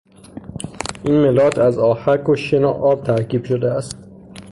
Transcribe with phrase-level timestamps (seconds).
[1.03, 3.97] این ملات از آهک و شن و آب ترکیب شده است.